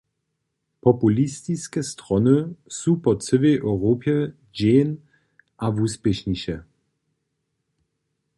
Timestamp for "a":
5.63-5.65